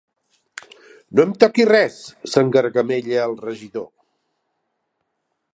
No 1.19 1.25
em 1.27 1.35
toqui 1.43 1.67
res! 1.73 1.99
—s'esgargamella 2.31 3.23
el 3.29 3.39
regidor. 3.45 3.89